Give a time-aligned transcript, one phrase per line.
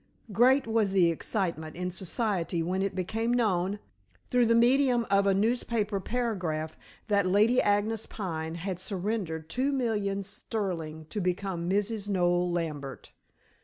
[0.31, 3.77] Great was the excitement in society when it became known
[4.31, 6.75] through the medium of a newspaper paragraph
[7.07, 12.09] that Lady Agnes Pine had surrendered two millions sterling to become Mrs.
[12.09, 13.11] Noel Lambert.